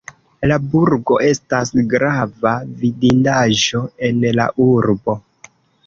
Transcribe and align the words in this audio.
La 0.51 0.55
burgo 0.71 1.17
estas 1.27 1.73
grava 1.93 2.55
vidindaĵo 2.83 3.87
en 4.09 4.29
la 4.43 4.53
urbo. 4.71 5.21